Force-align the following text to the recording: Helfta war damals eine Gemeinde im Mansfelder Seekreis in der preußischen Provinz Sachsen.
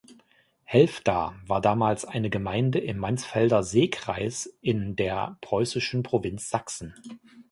Helfta 0.63 1.35
war 1.45 1.61
damals 1.61 2.05
eine 2.05 2.31
Gemeinde 2.31 2.79
im 2.79 2.97
Mansfelder 2.97 3.61
Seekreis 3.61 4.47
in 4.59 4.95
der 4.95 5.37
preußischen 5.41 6.01
Provinz 6.01 6.49
Sachsen. 6.49 6.95